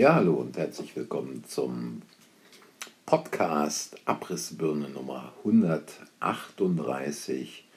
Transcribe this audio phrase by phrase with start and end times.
[0.00, 2.00] Ja, hallo und herzlich willkommen zum
[3.04, 7.68] Podcast Abrissbirne Nummer 138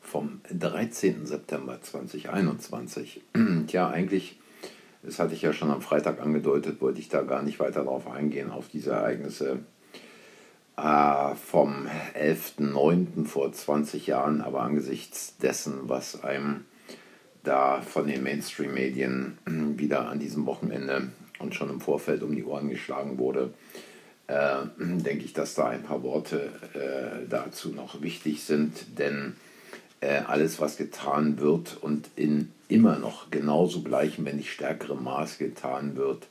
[0.00, 1.26] vom 13.
[1.26, 3.20] September 2021.
[3.66, 4.38] Tja, eigentlich,
[5.02, 8.08] das hatte ich ja schon am Freitag angedeutet, wollte ich da gar nicht weiter darauf
[8.08, 9.58] eingehen, auf diese Ereignisse
[10.78, 11.88] äh, vom
[12.18, 13.26] 11.09.
[13.26, 16.64] vor 20 Jahren, aber angesichts dessen, was einem
[17.42, 19.36] da von den Mainstream-Medien
[19.76, 23.52] wieder an diesem Wochenende und schon im Vorfeld um die Ohren geschlagen wurde,
[24.26, 29.36] äh, denke ich, dass da ein paar Worte äh, dazu noch wichtig sind, denn
[30.00, 35.38] äh, alles, was getan wird und in immer noch genauso gleichem, wenn nicht stärkerem Maß
[35.38, 36.26] getan wird,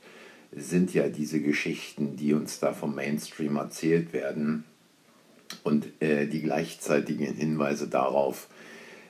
[0.52, 4.64] sind ja diese Geschichten, die uns da vom Mainstream erzählt werden
[5.64, 8.48] und äh, die gleichzeitigen Hinweise darauf,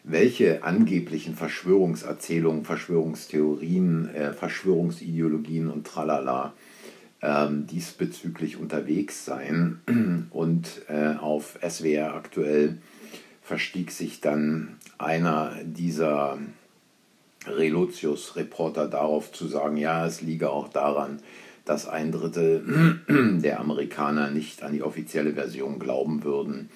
[0.07, 6.53] welche angeblichen Verschwörungserzählungen, Verschwörungstheorien, äh, Verschwörungsideologien und tralala
[7.21, 9.81] ähm, diesbezüglich unterwegs seien.
[10.31, 12.77] Und äh, auf SWR aktuell
[13.41, 16.37] verstieg sich dann einer dieser
[17.47, 21.19] Relotius-Reporter darauf zu sagen, ja, es liege auch daran,
[21.63, 26.69] dass ein Drittel der Amerikaner nicht an die offizielle Version glauben würden,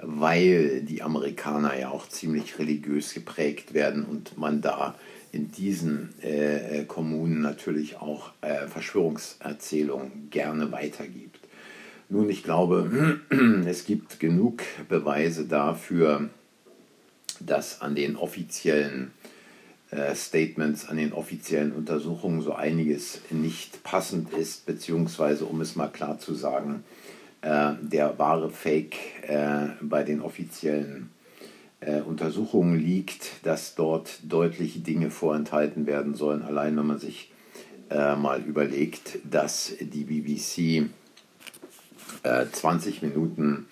[0.00, 4.94] weil die Amerikaner ja auch ziemlich religiös geprägt werden und man da
[5.32, 11.40] in diesen äh, Kommunen natürlich auch äh, Verschwörungserzählungen gerne weitergibt.
[12.08, 13.20] Nun, ich glaube,
[13.66, 16.30] es gibt genug Beweise dafür,
[17.40, 19.10] dass an den offiziellen
[19.90, 25.88] äh, Statements, an den offiziellen Untersuchungen so einiges nicht passend ist, beziehungsweise, um es mal
[25.88, 27.07] klar zu sagen, äh,
[27.42, 31.10] der wahre Fake äh, bei den offiziellen
[31.80, 36.42] äh, Untersuchungen liegt, dass dort deutliche Dinge vorenthalten werden sollen.
[36.42, 37.32] Allein wenn man sich
[37.90, 40.90] äh, mal überlegt, dass die BBC
[42.52, 43.66] 20 äh, Minuten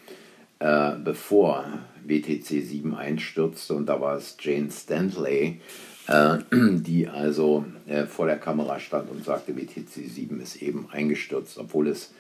[0.59, 1.65] äh, bevor
[2.05, 5.61] WTC 7 einstürzte, und da war es Jane Stanley,
[6.07, 11.59] äh, die also äh, vor der Kamera stand und sagte, WTC 7 ist eben eingestürzt,
[11.59, 12.15] obwohl es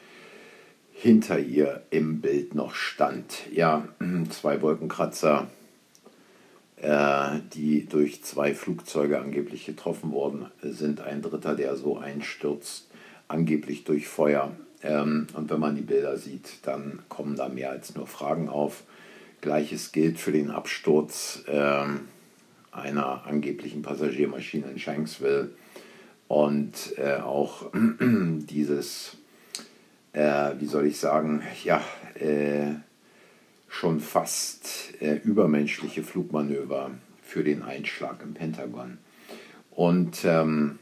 [0.98, 3.50] hinter ihr im Bild noch stand.
[3.52, 3.86] Ja,
[4.30, 5.46] zwei Wolkenkratzer,
[6.76, 11.02] äh, die durch zwei Flugzeuge angeblich getroffen worden sind.
[11.02, 12.88] Ein dritter, der so einstürzt,
[13.28, 14.52] angeblich durch Feuer.
[14.82, 18.84] Ähm, und wenn man die Bilder sieht, dann kommen da mehr als nur Fragen auf.
[19.42, 22.08] Gleiches gilt für den Absturz ähm,
[22.72, 25.50] einer angeblichen Passagiermaschine in Shanksville
[26.26, 27.70] und äh, auch
[28.00, 29.18] dieses,
[30.16, 31.82] äh, wie soll ich sagen, ja,
[32.14, 32.74] äh,
[33.68, 36.90] schon fast äh, übermenschliche Flugmanöver
[37.22, 38.96] für den Einschlag im Pentagon.
[39.70, 40.78] Und ähm,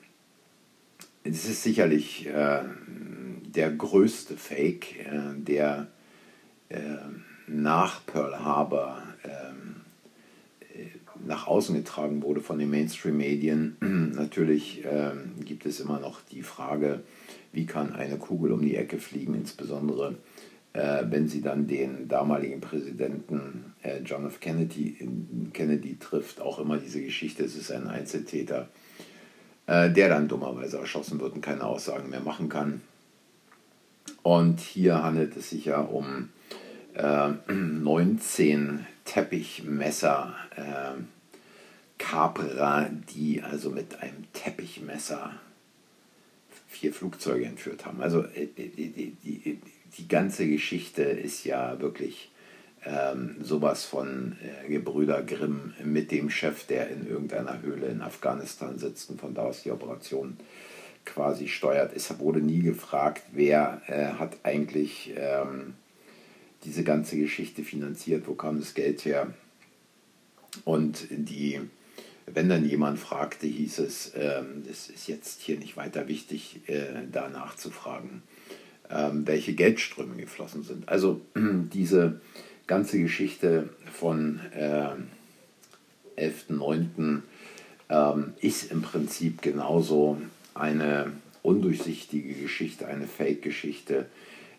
[1.25, 2.61] es ist sicherlich äh,
[3.43, 5.89] der größte Fake, äh, der
[6.69, 6.79] äh,
[7.49, 9.81] nach Pearl Harbor ähm,
[10.61, 10.91] äh,
[11.27, 13.79] nach außen getragen wurde von den Mainstream-Medien.
[14.15, 17.03] Natürlich ähm, gibt es immer noch die Frage,
[17.55, 20.17] wie kann eine Kugel um die Ecke fliegen, insbesondere
[20.73, 24.41] äh, wenn sie dann den damaligen Präsidenten äh, John F.
[24.41, 25.09] Kennedy,
[25.53, 28.69] Kennedy trifft, auch immer diese Geschichte, es ist ein Einzeltäter,
[29.67, 32.81] äh, der dann dummerweise erschossen wird und keine Aussagen mehr machen kann.
[34.23, 36.31] Und hier handelt es sich ja um
[36.95, 40.35] äh, 19 Teppichmesser.
[40.57, 41.03] Äh,
[41.99, 45.33] Kaperer, die also mit einem Teppichmesser
[46.75, 48.01] vier Flugzeuge entführt haben.
[48.01, 49.59] Also äh, die, die,
[49.97, 52.31] die ganze Geschichte ist ja wirklich
[52.85, 58.79] ähm, sowas von äh, Gebrüder Grimm mit dem Chef, der in irgendeiner Höhle in Afghanistan
[58.79, 60.37] sitzt und von da aus die Operation
[61.05, 61.93] quasi steuert.
[61.95, 65.75] Es wurde nie gefragt, wer äh, hat eigentlich ähm,
[66.65, 69.33] diese ganze Geschichte finanziert, wo kam das Geld her.
[70.65, 71.61] Und die,
[72.27, 77.07] wenn dann jemand fragte, hieß es, ähm, es ist jetzt hier nicht weiter wichtig, äh,
[77.11, 78.23] da nachzufragen
[78.91, 80.89] ähm, welche Geldströme geflossen sind.
[80.89, 82.21] Also diese
[82.67, 84.91] ganze Geschichte von äh,
[86.17, 87.23] 11.09.
[87.91, 90.19] Ähm, ist im Prinzip genauso
[90.55, 91.13] eine
[91.43, 94.07] undurchsichtige Geschichte, eine Fake-Geschichte,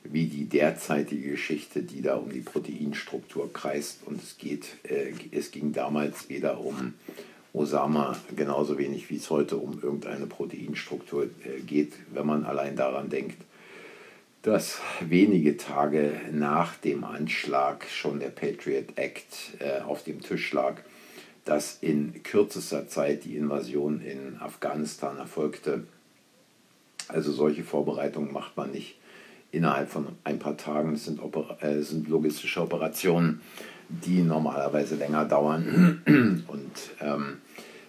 [0.04, 4.02] wie die derzeitige Geschichte, die da um die Proteinstruktur kreist.
[4.06, 6.94] Und es geht, äh, es ging damals weder um
[7.56, 13.10] Osama genauso wenig wie es heute um irgendeine Proteinstruktur äh, geht, wenn man allein daran
[13.10, 13.42] denkt,
[14.42, 20.76] dass wenige Tage nach dem Anschlag schon der Patriot Act äh, auf dem Tisch lag,
[21.46, 25.86] dass in kürzester Zeit die Invasion in Afghanistan erfolgte
[27.08, 28.98] Also solche Vorbereitungen macht man nicht
[29.52, 30.94] innerhalb von ein paar Tagen.
[30.94, 31.20] Es sind,
[31.62, 33.42] äh, sind logistische Operationen,
[33.90, 36.02] die normalerweise länger dauern.
[36.48, 37.38] Und ähm,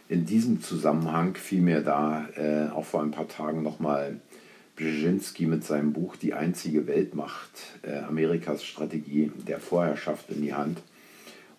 [0.08, 4.20] in diesem Zusammenhang fiel mir da äh, auch vor ein paar Tagen nochmal
[4.76, 7.50] Brzezinski mit seinem Buch Die einzige Weltmacht,
[7.82, 10.78] äh, Amerikas Strategie der Vorherrschaft in die Hand.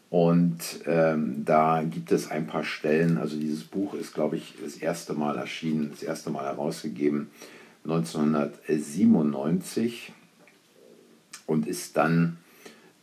[0.09, 4.77] Und ähm, da gibt es ein paar Stellen, also dieses Buch ist, glaube ich, das
[4.77, 7.29] erste Mal erschienen, das erste Mal herausgegeben
[7.83, 10.13] 1997
[11.45, 12.37] und ist dann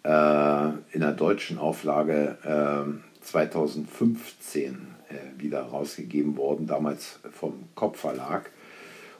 [0.02, 2.84] äh, in der deutschen Auflage äh,
[3.24, 4.74] 2015
[5.08, 8.50] äh, wieder rausgegeben worden, damals vom Kopfverlag.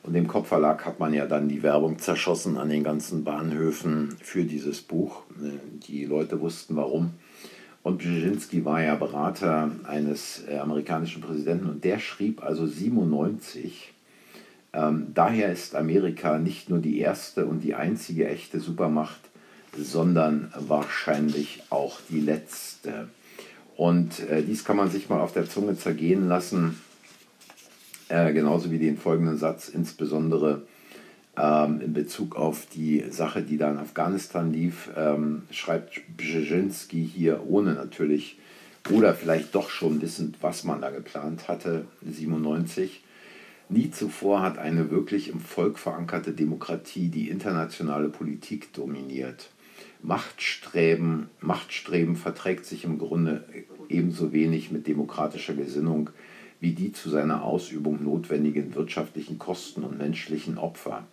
[0.03, 4.45] Und dem Kopfverlag hat man ja dann die Werbung zerschossen an den ganzen Bahnhöfen für
[4.45, 5.23] dieses Buch.
[5.43, 7.15] Äh, die Leute wussten warum.
[7.83, 13.93] Und Brzezinski war ja Berater eines äh, amerikanischen Präsidenten und der schrieb also 97,
[14.73, 19.21] ähm, daher ist Amerika nicht nur die erste und die einzige echte Supermacht,
[19.77, 23.09] sondern wahrscheinlich auch die letzte.
[23.77, 26.81] Und äh, dies kann man sich mal auf der Zunge zergehen lassen,
[28.09, 30.63] äh, genauso wie den folgenden Satz, insbesondere
[31.37, 37.43] ähm, in Bezug auf die Sache, die da in Afghanistan lief, ähm, schreibt Brzezinski hier,
[37.49, 38.39] ohne natürlich
[38.91, 43.03] oder vielleicht doch schon wissend, was man da geplant hatte, 97.
[43.71, 49.49] Nie zuvor hat eine wirklich im Volk verankerte Demokratie die internationale Politik dominiert.
[50.05, 53.43] Machtstreben, Machtstreben verträgt sich im Grunde
[53.89, 56.11] ebenso wenig mit demokratischer Gesinnung
[56.61, 61.05] wie die zu seiner Ausübung notwendigen wirtschaftlichen Kosten und menschlichen Opfer.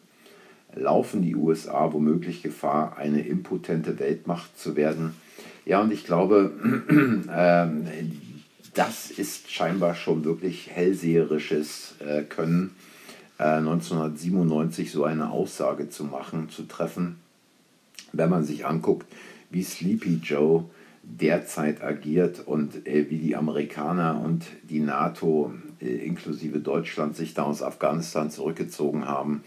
[0.75, 5.13] Laufen die USA womöglich Gefahr, eine impotente Weltmacht zu werden?
[5.65, 6.51] Ja, und ich glaube,
[7.33, 8.03] äh,
[8.73, 12.75] das ist scheinbar schon wirklich hellseherisches äh, Können,
[13.39, 17.20] äh, 1997 so eine Aussage zu machen, zu treffen
[18.13, 19.07] wenn man sich anguckt,
[19.49, 20.65] wie Sleepy Joe
[21.03, 27.43] derzeit agiert und äh, wie die Amerikaner und die NATO äh, inklusive Deutschland sich da
[27.43, 29.43] aus Afghanistan zurückgezogen haben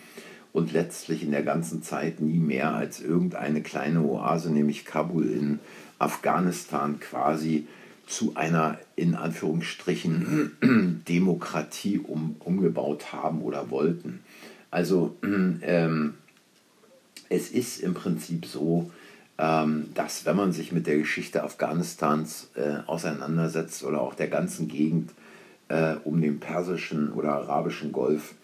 [0.52, 5.58] und letztlich in der ganzen Zeit nie mehr als irgendeine kleine Oase, nämlich Kabul in
[5.98, 7.66] Afghanistan quasi
[8.06, 14.20] zu einer in Anführungsstrichen Demokratie um, umgebaut haben oder wollten.
[14.70, 16.14] Also ähm,
[17.28, 18.90] es ist im Prinzip so,
[19.38, 24.68] ähm, dass wenn man sich mit der Geschichte Afghanistans äh, auseinandersetzt oder auch der ganzen
[24.68, 25.10] Gegend
[25.68, 28.34] äh, um den persischen oder arabischen Golf,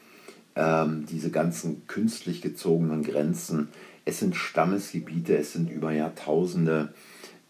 [0.57, 3.69] ähm, diese ganzen künstlich gezogenen Grenzen,
[4.05, 6.93] es sind Stammesgebiete, es sind über Jahrtausende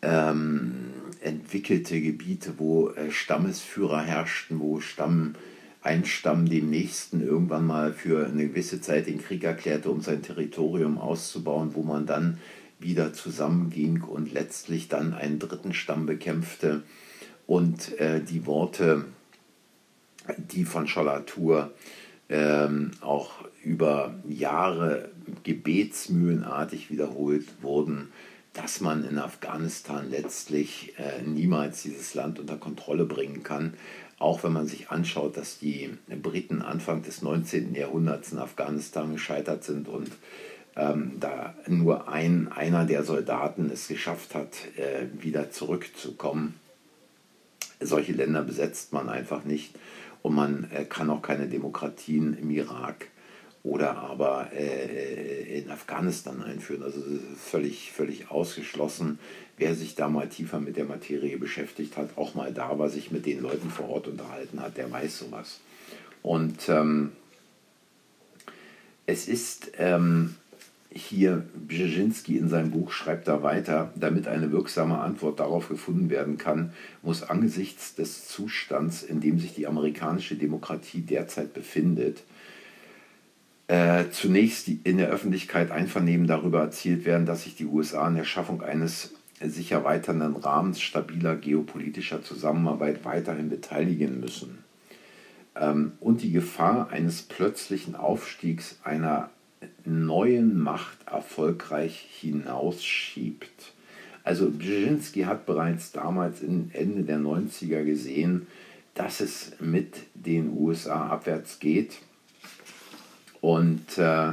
[0.03, 0.91] ähm,
[1.23, 5.35] entwickelte Gebiete, wo äh, Stammesführer herrschten, wo Stamm
[5.83, 10.23] ein Stamm dem nächsten irgendwann mal für eine gewisse Zeit den Krieg erklärte, um sein
[10.23, 12.39] Territorium auszubauen, wo man dann
[12.79, 16.83] wieder zusammenging und letztlich dann einen dritten Stamm bekämpfte.
[17.47, 19.07] Und äh, die Worte,
[20.37, 21.73] die von Schalatur
[22.29, 25.11] ähm, auch über Jahre
[25.43, 28.09] gebetsmühlenartig wiederholt wurden,
[28.53, 33.75] dass man in Afghanistan letztlich äh, niemals dieses Land unter Kontrolle bringen kann.
[34.19, 37.75] Auch wenn man sich anschaut, dass die Briten Anfang des 19.
[37.75, 40.11] Jahrhunderts in Afghanistan gescheitert sind und
[40.77, 46.55] ähm, da nur ein, einer der Soldaten es geschafft hat, äh, wieder zurückzukommen.
[47.81, 49.75] Solche Länder besetzt man einfach nicht
[50.23, 53.07] und man äh, kann auch keine Demokratien im Irak
[53.63, 56.83] oder aber äh, in Afghanistan einführen.
[56.83, 57.01] Also
[57.37, 59.19] völlig, völlig ausgeschlossen.
[59.57, 63.11] Wer sich da mal tiefer mit der Materie beschäftigt hat, auch mal da war, sich
[63.11, 65.61] mit den Leuten vor Ort unterhalten hat, der weiß sowas.
[66.23, 67.13] Und ähm,
[69.07, 70.37] es ist ähm,
[70.93, 76.37] hier, Brzezinski in seinem Buch schreibt da weiter, damit eine wirksame Antwort darauf gefunden werden
[76.37, 82.23] kann, muss angesichts des Zustands, in dem sich die amerikanische Demokratie derzeit befindet,
[83.71, 88.25] äh, zunächst in der Öffentlichkeit Einvernehmen darüber erzielt werden, dass sich die USA in der
[88.25, 94.59] Schaffung eines sich erweiternden Rahmens stabiler geopolitischer Zusammenarbeit weiterhin beteiligen müssen.
[95.55, 99.31] Ähm, und die Gefahr eines plötzlichen Aufstiegs einer
[99.85, 103.73] neuen Macht erfolgreich hinausschiebt.
[104.25, 108.49] Also Brzezinski hat bereits damals Ende der 90er gesehen,
[108.95, 112.01] dass es mit den USA abwärts geht
[113.41, 114.33] und äh,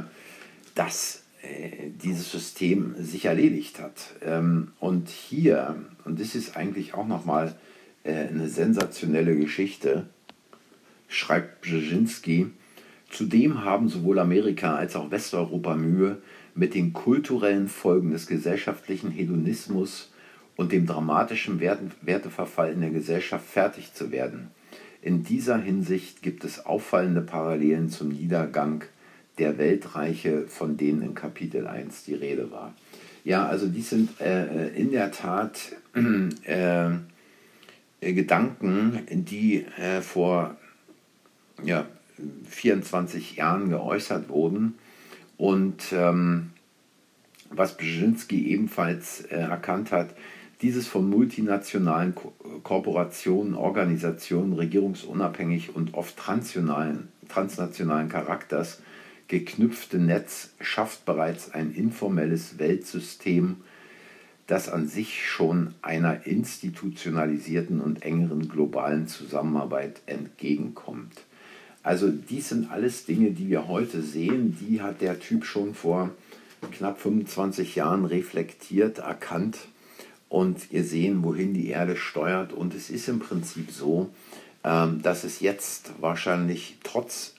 [0.74, 4.14] dass äh, dieses System sich erledigt hat.
[4.22, 7.54] Ähm, und hier, und das ist eigentlich auch nochmal
[8.04, 10.06] äh, eine sensationelle Geschichte,
[11.08, 12.50] schreibt Brzezinski,
[13.10, 16.18] Zudem haben sowohl Amerika als auch Westeuropa Mühe,
[16.54, 20.12] mit den kulturellen Folgen des gesellschaftlichen Hedonismus
[20.56, 24.48] und dem dramatischen Werteverfall in der Gesellschaft fertig zu werden.
[25.00, 28.84] In dieser Hinsicht gibt es auffallende Parallelen zum Niedergang
[29.38, 32.74] der Weltreiche, von denen in Kapitel 1 die Rede war.
[33.24, 35.72] Ja, also dies sind äh, in der Tat
[36.44, 36.90] äh,
[38.00, 40.56] Gedanken, die äh, vor
[41.62, 41.86] ja,
[42.48, 44.74] 24 Jahren geäußert wurden
[45.36, 46.50] und ähm,
[47.50, 50.14] was Brzezinski ebenfalls äh, erkannt hat,
[50.62, 57.08] dieses von multinationalen Ko Korporationen, Organisationen, regierungsunabhängig und oft transnationalen
[58.08, 58.82] Charakters
[59.28, 63.58] geknüpfte Netz schafft bereits ein informelles Weltsystem,
[64.46, 71.20] das an sich schon einer institutionalisierten und engeren globalen Zusammenarbeit entgegenkommt.
[71.82, 76.10] Also dies sind alles Dinge, die wir heute sehen, die hat der Typ schon vor
[76.72, 79.58] knapp 25 Jahren reflektiert, erkannt
[80.28, 82.52] und ihr sehen, wohin die Erde steuert.
[82.52, 84.10] Und es ist im Prinzip so,
[84.64, 87.34] ähm, dass es jetzt wahrscheinlich trotz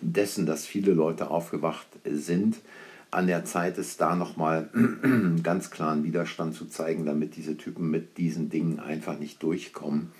[0.00, 2.56] dessen, dass viele Leute aufgewacht sind,
[3.10, 4.68] an der Zeit ist, da nochmal
[5.42, 10.12] ganz klaren Widerstand zu zeigen, damit diese Typen mit diesen Dingen einfach nicht durchkommen.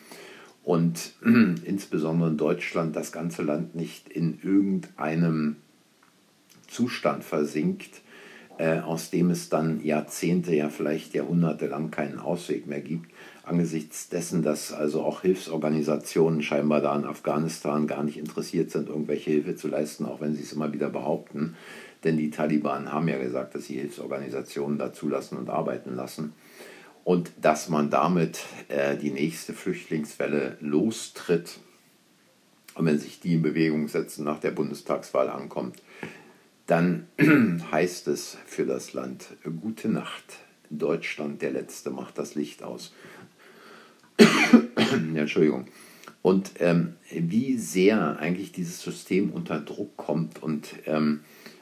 [0.64, 1.12] Und
[1.64, 5.56] insbesondere in Deutschland das ganze Land nicht in irgendeinem
[6.66, 8.02] Zustand versinkt,
[8.58, 13.10] äh, aus dem es dann Jahrzehnte, ja vielleicht Jahrhunderte lang keinen Ausweg mehr gibt,
[13.48, 19.30] angesichts dessen, dass also auch Hilfsorganisationen scheinbar da in Afghanistan gar nicht interessiert sind, irgendwelche
[19.30, 21.56] Hilfe zu leisten, auch wenn sie es immer wieder behaupten.
[22.04, 26.32] Denn die Taliban haben ja gesagt, dass sie Hilfsorganisationen da zulassen und arbeiten lassen.
[27.04, 31.58] Und dass man damit äh, die nächste Flüchtlingswelle lostritt.
[32.74, 35.82] Und wenn sich die in Bewegung setzen, nach der Bundestagswahl ankommt,
[36.66, 37.06] dann
[37.72, 40.36] heißt es für das Land gute Nacht.
[40.70, 42.92] Deutschland, der Letzte, macht das Licht aus.
[45.14, 45.66] Entschuldigung.
[46.22, 51.20] Und ähm, wie sehr eigentlich dieses System unter Druck kommt und ähm,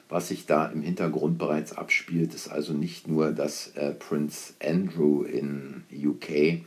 [0.08, 5.24] was sich da im Hintergrund bereits abspielt, ist also nicht nur, dass äh, Prince Andrew
[5.24, 6.62] in UK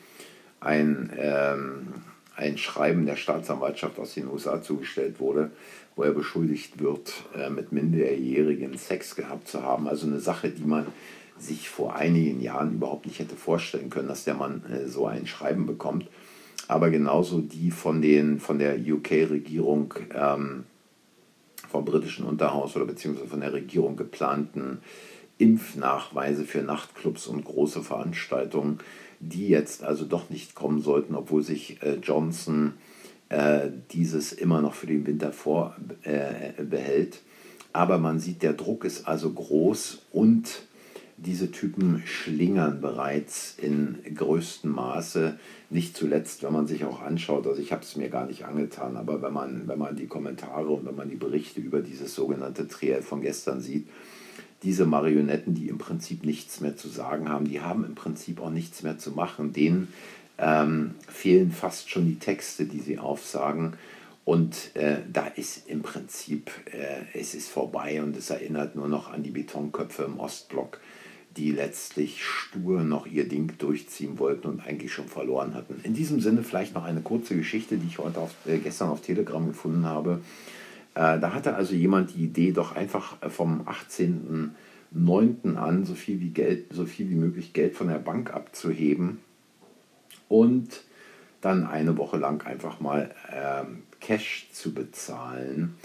[0.60, 1.88] ein, ähm,
[2.36, 5.52] ein Schreiben der Staatsanwaltschaft aus den USA zugestellt wurde,
[5.96, 9.88] wo er beschuldigt wird, äh, mit Minderjährigen Sex gehabt zu haben.
[9.88, 10.88] Also eine Sache, die man
[11.42, 15.28] sich vor einigen Jahren überhaupt nicht hätte vorstellen können, dass der Mann äh, so ein
[15.28, 16.08] Schreiben bekommt.
[16.68, 20.66] Aber genauso die von, den, von der UK-Regierung, ähm,
[21.70, 24.80] vom britischen Unterhaus oder beziehungsweise von der Regierung geplanten
[25.38, 28.80] Impfnachweise für Nachtclubs und große Veranstaltungen,
[29.20, 32.74] die jetzt also doch nicht kommen sollten, obwohl sich äh, Johnson
[33.30, 37.16] äh, dieses immer noch für den Winter vorbehält.
[37.16, 37.20] Äh,
[37.74, 40.64] Aber man sieht, der Druck ist also groß und
[41.26, 45.38] diese Typen schlingern bereits in größtem Maße.
[45.70, 48.98] Nicht zuletzt, wenn man sich auch anschaut, also ich habe es mir gar nicht angetan,
[48.98, 52.68] aber wenn man, wenn man die Kommentare und wenn man die Berichte über dieses sogenannte
[52.68, 53.88] Triell von gestern sieht,
[54.64, 58.50] diese Marionetten, die im Prinzip nichts mehr zu sagen haben, die haben im Prinzip auch
[58.50, 59.54] nichts mehr zu machen.
[59.54, 59.88] Denen
[60.38, 63.74] ähm, fehlen fast schon die Texte, die sie aufsagen.
[64.26, 69.12] Und äh, da ist im Prinzip, äh, es ist vorbei und es erinnert nur noch
[69.12, 70.80] an die Betonköpfe im Ostblock
[71.40, 75.80] die letztlich stur noch ihr Ding durchziehen wollten und eigentlich schon verloren hatten.
[75.84, 79.02] In diesem Sinne vielleicht noch eine kurze Geschichte, die ich heute auf, äh, gestern auf
[79.02, 80.20] Telegram gefunden habe.
[80.96, 85.56] Äh, da hatte also jemand die Idee, doch einfach äh, vom 18.09.
[85.56, 89.20] an so viel wie Geld, so viel wie möglich Geld von der Bank abzuheben
[90.28, 90.84] und
[91.40, 95.76] dann eine Woche lang einfach mal ähm, Cash zu bezahlen.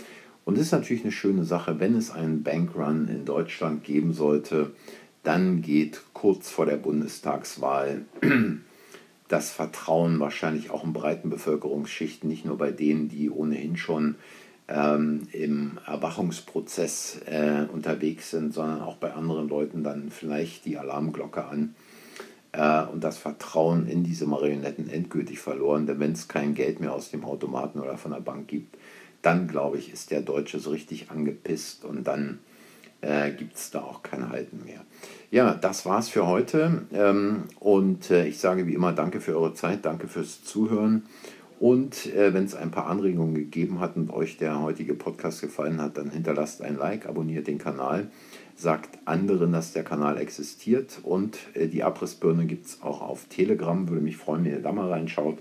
[0.44, 4.72] Und das ist natürlich eine schöne Sache, wenn es einen Bankrun in Deutschland geben sollte,
[5.24, 8.02] dann geht kurz vor der Bundestagswahl
[9.28, 14.16] das Vertrauen wahrscheinlich auch in breiten Bevölkerungsschichten, nicht nur bei denen, die ohnehin schon
[14.68, 21.44] ähm, im Erwachungsprozess äh, unterwegs sind, sondern auch bei anderen Leuten dann vielleicht die Alarmglocke
[21.44, 21.74] an
[22.52, 25.86] äh, und das Vertrauen in diese Marionetten endgültig verloren.
[25.86, 28.76] Denn wenn es kein Geld mehr aus dem Automaten oder von der Bank gibt,
[29.22, 32.40] dann glaube ich, ist der Deutsche so richtig angepisst und dann
[33.00, 34.84] äh, gibt es da auch kein Halten mehr.
[35.34, 36.82] Ja, das war's für heute.
[36.92, 41.06] Ähm, und äh, ich sage wie immer Danke für eure Zeit, danke fürs Zuhören.
[41.58, 45.82] Und äh, wenn es ein paar Anregungen gegeben hat und euch der heutige Podcast gefallen
[45.82, 48.12] hat, dann hinterlasst ein Like, abonniert den Kanal,
[48.54, 51.00] sagt anderen, dass der Kanal existiert.
[51.02, 53.88] Und äh, die Abrissbirne gibt es auch auf Telegram.
[53.88, 55.38] Würde mich freuen, wenn ihr da mal reinschaut.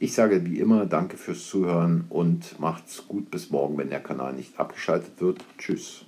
[0.00, 4.32] Ich sage wie immer danke fürs Zuhören und macht's gut bis morgen, wenn der Kanal
[4.32, 5.38] nicht abgeschaltet wird.
[5.56, 6.04] Tschüss.